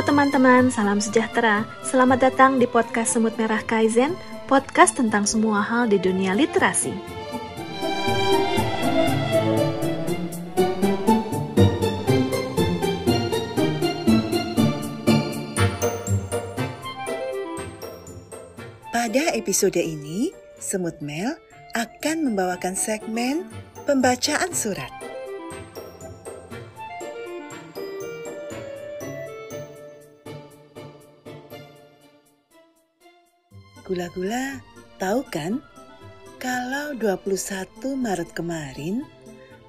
Teman-teman, 0.00 0.72
salam 0.72 0.96
sejahtera. 0.96 1.68
Selamat 1.84 2.24
datang 2.24 2.56
di 2.56 2.64
podcast 2.64 3.14
Semut 3.14 3.36
Merah 3.36 3.60
Kaizen, 3.60 4.16
podcast 4.48 4.96
tentang 4.96 5.28
semua 5.28 5.60
hal 5.60 5.92
di 5.92 6.00
dunia 6.00 6.32
literasi. 6.32 6.96
Pada 18.88 19.24
episode 19.36 19.78
ini, 19.78 20.32
Semut 20.56 20.96
Mel 21.04 21.36
akan 21.76 22.32
membawakan 22.32 22.72
segmen 22.72 23.44
pembacaan 23.84 24.50
surat. 24.56 24.99
Gula-gula, 33.90 34.62
tahu 35.02 35.26
kan 35.34 35.58
kalau 36.38 36.94
21 36.94 37.26
Maret 37.98 38.30
kemarin 38.38 39.02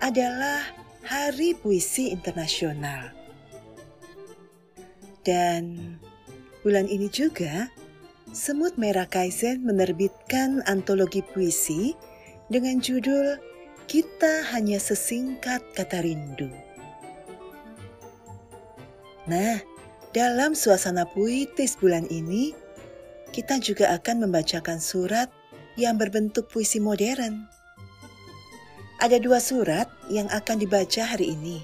adalah 0.00 0.64
Hari 1.04 1.52
Puisi 1.52 2.08
Internasional. 2.08 3.12
Dan 5.20 5.76
bulan 6.64 6.88
ini 6.88 7.12
juga 7.12 7.68
Semut 8.32 8.80
Merah 8.80 9.04
Kaizen 9.04 9.60
menerbitkan 9.68 10.64
antologi 10.64 11.20
puisi 11.20 11.92
dengan 12.48 12.80
judul 12.80 13.36
Kita 13.84 14.48
Hanya 14.48 14.80
Sesingkat 14.80 15.60
Kata 15.76 16.00
Rindu. 16.00 16.48
Nah, 19.28 19.60
dalam 20.16 20.56
suasana 20.56 21.04
puitis 21.04 21.76
bulan 21.76 22.08
ini, 22.08 22.64
kita 23.36 23.60
juga 23.60 23.92
akan 23.92 24.24
membacakan 24.24 24.80
surat 24.80 25.28
yang 25.76 26.00
berbentuk 26.00 26.48
puisi 26.48 26.80
modern. 26.80 27.44
Ada 28.96 29.20
dua 29.20 29.44
surat 29.44 29.92
yang 30.08 30.24
akan 30.32 30.56
dibaca 30.56 31.04
hari 31.04 31.36
ini. 31.36 31.60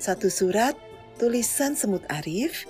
Satu 0.00 0.32
surat 0.32 0.72
tulisan 1.20 1.76
semut 1.76 2.00
Arif, 2.08 2.64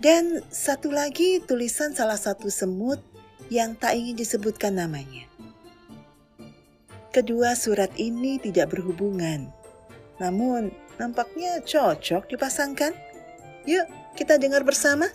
dan 0.00 0.40
satu 0.48 0.88
lagi 0.88 1.44
tulisan 1.44 1.92
salah 1.92 2.16
satu 2.16 2.48
semut 2.48 3.04
yang 3.52 3.76
tak 3.76 4.00
ingin 4.00 4.16
disebutkan 4.16 4.80
namanya. 4.80 5.28
Kedua 7.12 7.52
surat 7.60 7.92
ini 8.00 8.40
tidak 8.40 8.72
berhubungan, 8.72 9.52
namun 10.16 10.72
nampaknya 10.96 11.60
cocok 11.60 12.24
dipasangkan. 12.32 12.96
Yuk, 13.68 13.84
kita 14.16 14.40
dengar 14.40 14.64
bersama. 14.64 15.12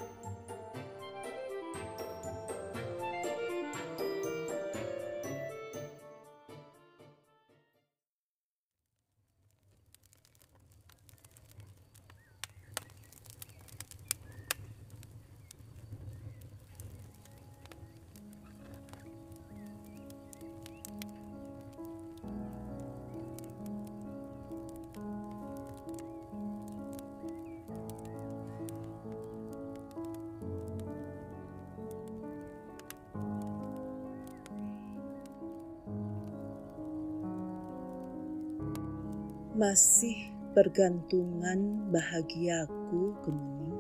Masih 39.64 40.28
pergantungan 40.52 41.88
bahagiaku 41.88 43.16
kemuning. 43.24 43.80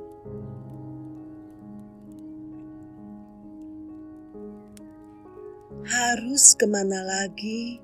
Harus 5.84 6.56
ke 6.56 6.64
mana 6.72 7.04
lagi 7.04 7.84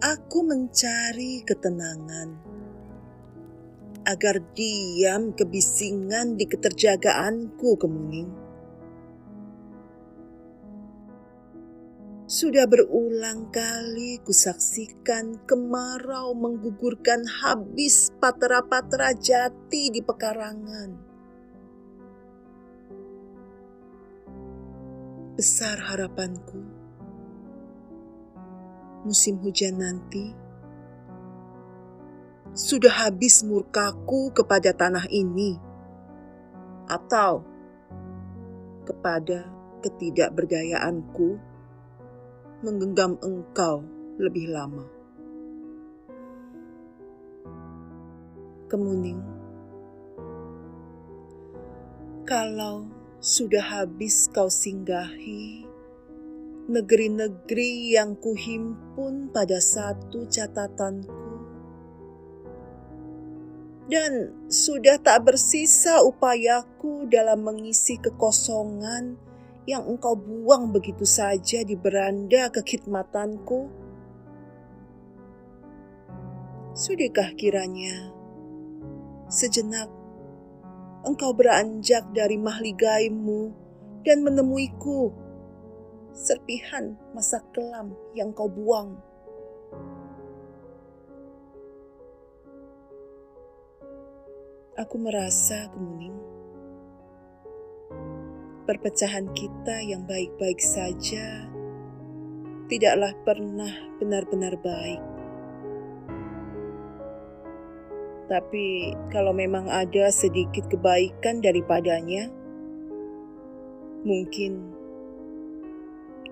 aku 0.00 0.40
mencari 0.40 1.44
ketenangan 1.44 2.32
agar 4.08 4.40
diam 4.56 5.36
kebisingan 5.36 6.40
di 6.40 6.48
keterjagaanku 6.48 7.76
kemuning. 7.76 8.41
Sudah 12.32 12.64
berulang 12.64 13.52
kali 13.52 14.16
kusaksikan 14.24 15.44
kemarau 15.44 16.32
menggugurkan 16.32 17.28
habis 17.28 18.08
patra-patra 18.16 19.12
jati 19.12 19.92
di 19.92 20.00
pekarangan. 20.00 20.96
Besar 25.36 25.76
harapanku, 25.76 26.64
musim 29.04 29.36
hujan 29.44 29.76
nanti 29.76 30.32
sudah 32.56 33.12
habis 33.12 33.44
murkaku 33.44 34.32
kepada 34.32 34.72
tanah 34.72 35.04
ini, 35.12 35.60
atau 36.88 37.44
kepada 38.88 39.52
ketidakberdayaanku 39.84 41.51
menggenggam 42.62 43.18
engkau 43.20 43.82
lebih 44.22 44.54
lama. 44.54 44.86
Kemuning, 48.70 49.20
kalau 52.24 52.88
sudah 53.20 53.60
habis 53.60 54.30
kau 54.32 54.48
singgahi 54.48 55.68
negeri-negeri 56.70 57.98
yang 57.98 58.14
kuhimpun 58.16 59.28
pada 59.34 59.58
satu 59.58 60.24
catatanku, 60.30 61.22
dan 63.90 64.32
sudah 64.48 64.96
tak 65.02 65.26
bersisa 65.26 66.00
upayaku 66.00 67.04
dalam 67.10 67.44
mengisi 67.44 68.00
kekosongan 68.00 69.20
yang 69.62 69.86
engkau 69.86 70.18
buang 70.18 70.74
begitu 70.74 71.06
saja 71.06 71.62
di 71.62 71.78
beranda 71.78 72.50
kekhidmatanku? 72.50 73.70
Sudahkah 76.72 77.36
kiranya 77.38 78.10
sejenak 79.30 79.86
engkau 81.06 81.30
beranjak 81.36 82.02
dari 82.10 82.40
mahligaimu 82.40 83.54
dan 84.02 84.26
menemuiku 84.26 85.14
serpihan 86.10 86.98
masa 87.14 87.38
kelam 87.54 87.94
yang 88.18 88.34
kau 88.34 88.50
buang? 88.50 88.98
Aku 94.72 94.96
merasa 94.96 95.68
kemuning 95.70 96.41
perpecahan 98.62 99.30
kita 99.34 99.82
yang 99.82 100.06
baik-baik 100.06 100.62
saja 100.62 101.50
tidaklah 102.72 103.12
pernah 103.26 103.68
benar-benar 104.00 104.56
baik. 104.64 105.02
Tapi 108.32 108.96
kalau 109.12 109.36
memang 109.36 109.68
ada 109.68 110.08
sedikit 110.08 110.64
kebaikan 110.72 111.44
daripadanya, 111.44 112.32
mungkin 114.08 114.72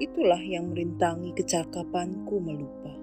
itulah 0.00 0.40
yang 0.40 0.72
merintangi 0.72 1.36
kecakapanku 1.36 2.40
melupa. 2.40 2.96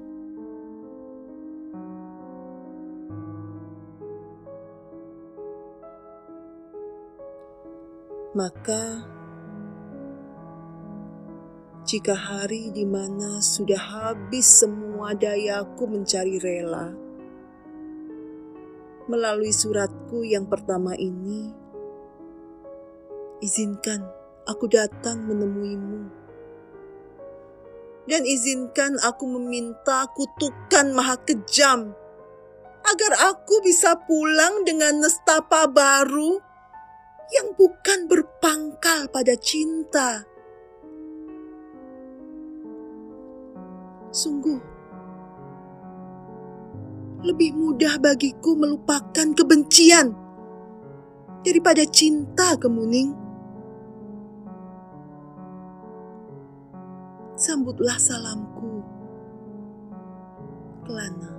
Maka 8.34 9.17
jika 11.88 12.12
hari 12.12 12.68
di 12.76 12.84
mana 12.84 13.40
sudah 13.40 13.80
habis 13.80 14.44
semua 14.44 15.16
dayaku 15.16 15.88
mencari 15.88 16.36
rela. 16.36 16.92
Melalui 19.08 19.56
suratku 19.56 20.20
yang 20.28 20.52
pertama 20.52 21.00
ini, 21.00 21.48
izinkan 23.40 24.04
aku 24.44 24.68
datang 24.68 25.24
menemuimu. 25.32 26.28
Dan 28.04 28.28
izinkan 28.28 29.00
aku 29.00 29.24
meminta 29.40 30.12
kutukan 30.12 30.92
maha 30.92 31.16
kejam 31.24 31.96
agar 32.84 33.32
aku 33.32 33.64
bisa 33.64 33.96
pulang 34.04 34.68
dengan 34.68 35.04
nestapa 35.04 35.72
baru 35.72 36.40
yang 37.32 37.56
bukan 37.56 38.12
berpangkal 38.12 39.08
pada 39.08 39.36
cinta. 39.40 40.37
Sungguh, 44.10 44.60
lebih 47.28 47.54
mudah 47.54 48.00
bagiku 48.00 48.56
melupakan 48.56 49.28
kebencian 49.36 50.16
daripada 51.46 51.86
cinta 51.86 52.56
kemuning. 52.58 53.14
Sambutlah 57.38 58.02
salamku, 58.02 58.82
Kelana. 60.82 61.37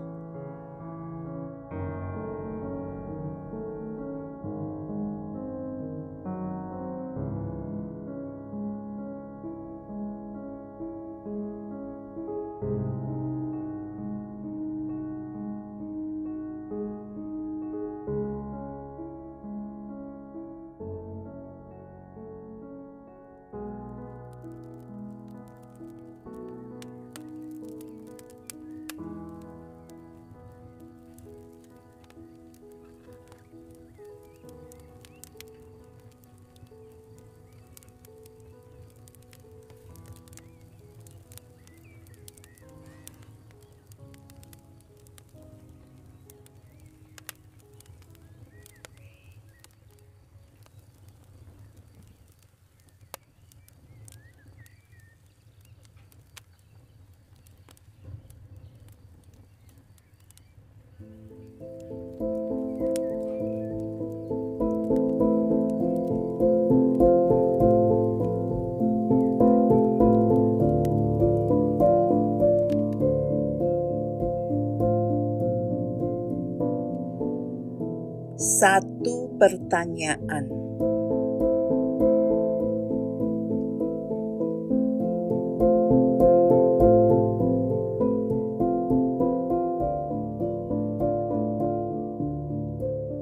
Pertanyaan. 79.38 80.50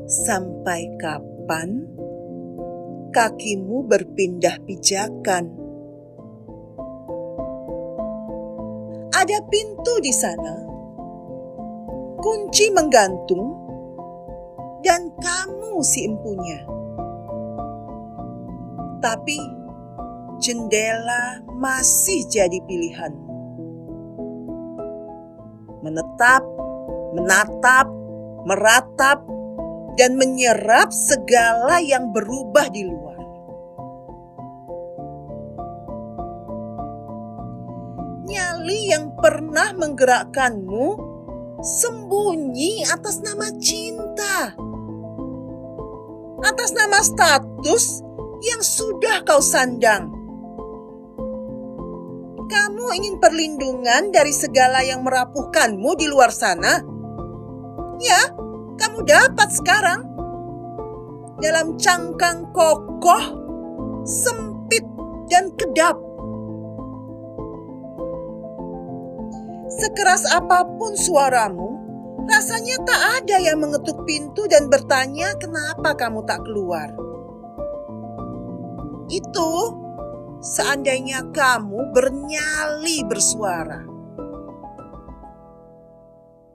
Sampai 0.06 0.90
kapan 0.98 1.86
kakimu 3.12 3.86
berpindah 3.86 4.58
pijakan? 4.64 5.52
Ada 9.16 9.38
pintu 9.48 9.94
di 10.04 10.12
sana. 10.12 10.54
Kunci 12.20 12.68
menggantung 12.74 13.56
dan 14.84 15.08
kamu 15.16 15.55
si 15.82 16.06
empunya. 16.06 16.64
Tapi 19.00 19.38
jendela 20.40 21.40
masih 21.56 22.24
jadi 22.28 22.60
pilihan. 22.64 23.12
Menetap, 25.80 26.42
menatap, 27.14 27.86
meratap, 28.44 29.18
dan 29.96 30.20
menyerap 30.20 30.92
segala 30.92 31.80
yang 31.80 32.12
berubah 32.12 32.68
di 32.68 32.84
luar. 32.84 33.16
Nyali 38.26 38.80
yang 38.92 39.16
pernah 39.16 39.72
menggerakkanmu 39.72 40.86
sembunyi 41.64 42.84
atas 42.92 43.24
nama 43.24 43.48
cinta, 43.56 44.52
atas 46.44 46.70
nama 46.76 47.00
status 47.00 48.04
yang 48.44 48.60
sudah 48.60 49.24
kau 49.24 49.40
sandang. 49.40 50.12
Kamu 52.46 52.84
ingin 52.94 53.18
perlindungan 53.18 54.14
dari 54.14 54.30
segala 54.30 54.84
yang 54.86 55.02
merapuhkanmu 55.02 55.98
di 55.98 56.06
luar 56.06 56.30
sana? 56.30 56.78
Ya, 57.98 58.20
kamu 58.78 59.02
dapat 59.02 59.48
sekarang. 59.50 60.00
Dalam 61.42 61.74
cangkang 61.76 62.48
kokoh, 62.54 63.24
sempit, 64.06 64.84
dan 65.26 65.50
kedap. 65.58 65.98
Sekeras 69.76 70.24
apa 70.32 70.64
pun 70.64 70.96
suaramu, 70.96 71.75
rasanya 72.26 72.76
tak 72.82 73.02
ada 73.22 73.36
yang 73.38 73.58
mengetuk 73.62 74.02
pintu 74.02 74.44
dan 74.50 74.66
bertanya 74.66 75.34
kenapa 75.38 75.94
kamu 75.94 76.26
tak 76.26 76.42
keluar. 76.42 76.90
Itu 79.06 79.50
seandainya 80.42 81.30
kamu 81.30 81.94
bernyali 81.94 83.06
bersuara. 83.06 83.86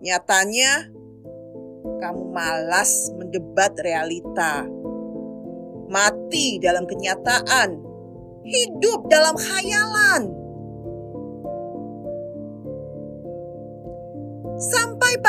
Nyatanya, 0.02 0.90
kamu 2.02 2.24
malas 2.34 3.14
mendebat 3.14 3.78
realita, 3.78 4.66
mati 5.88 6.58
dalam 6.58 6.90
kenyataan, 6.90 7.78
hidup 8.42 9.06
dalam 9.08 9.38
khayalan. 9.38 10.31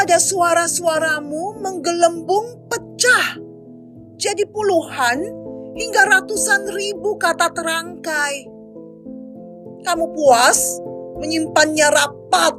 Pada 0.03 0.19
suara-suaramu 0.19 1.63
menggelembung 1.63 2.67
pecah 2.67 3.39
jadi 4.19 4.51
puluhan 4.51 5.23
hingga 5.79 6.03
ratusan 6.11 6.75
ribu 6.75 7.15
kata 7.23 7.47
terangkai. 7.55 8.51
Kamu 9.87 10.11
puas 10.11 10.59
menyimpannya 11.23 11.87
rapat 11.87 12.55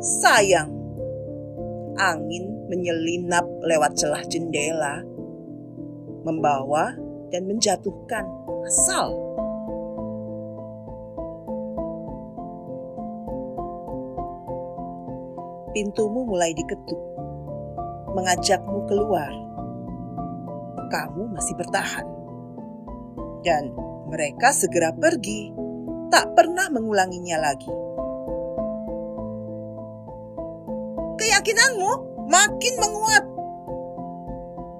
Sayang, 0.00 0.72
angin 2.00 2.64
menyelinap 2.72 3.44
lewat 3.68 4.00
celah 4.00 4.24
jendela, 4.32 5.04
membawa 6.24 6.96
dan 7.28 7.44
menjatuhkan 7.44 8.24
asal. 8.64 9.23
Pintumu 15.74 16.22
mulai 16.22 16.54
diketuk, 16.54 17.02
mengajakmu 18.14 18.86
keluar. 18.86 19.34
Kamu 20.88 21.34
masih 21.34 21.58
bertahan, 21.58 22.06
dan 23.42 23.74
mereka 24.06 24.54
segera 24.54 24.94
pergi, 24.94 25.50
tak 26.14 26.30
pernah 26.38 26.70
mengulanginya 26.70 27.42
lagi. 27.42 27.84
keyakinanmu 31.24 31.92
makin 32.28 32.74
menguat 32.78 33.24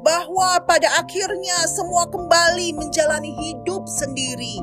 bahwa 0.04 0.60
pada 0.68 1.00
akhirnya 1.00 1.64
semua 1.64 2.04
kembali 2.12 2.76
menjalani 2.76 3.32
hidup 3.32 3.88
sendiri. 3.88 4.60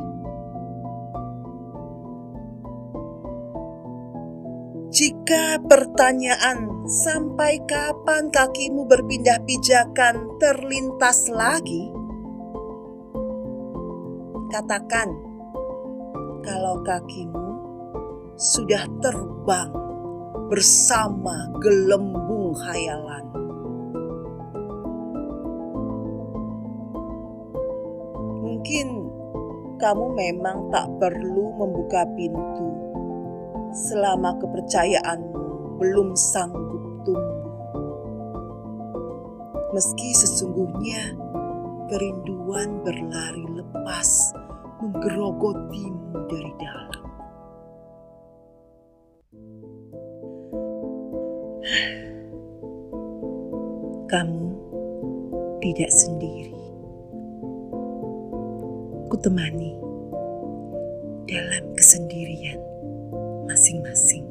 Jika 4.91 5.55
pertanyaan 5.71 6.83
sampai 6.83 7.63
kapan 7.63 8.27
kakimu 8.27 8.91
berpindah 8.91 9.39
pijakan 9.47 10.35
terlintas 10.35 11.31
lagi, 11.31 11.87
katakan 14.51 15.15
kalau 16.43 16.83
kakimu 16.83 17.55
sudah 18.35 18.83
terbang 18.99 19.71
bersama 20.51 21.47
gelembung 21.63 22.51
khayalan. 22.51 23.31
Mungkin 28.43 28.87
kamu 29.79 30.05
memang 30.19 30.67
tak 30.67 30.91
perlu 30.99 31.55
membuka 31.55 32.03
pintu 32.11 32.90
selama 33.71 34.35
kepercayaanmu 34.39 35.79
belum 35.79 36.11
sanggup 36.13 36.83
tumbuh. 37.07 37.47
Meski 39.71 40.11
sesungguhnya 40.11 41.15
kerinduan 41.87 42.83
berlari 42.83 43.47
lepas 43.55 44.35
menggerogotimu 44.83 46.27
dari 46.27 46.51
dalam. 46.59 47.03
Kamu 54.11 54.47
tidak 55.63 55.91
sendiri. 55.95 56.59
Kutemani 59.07 59.71
dalam 61.31 61.63
kesendirian 61.79 62.70
assim, 63.61 63.83
assim. 63.85 64.30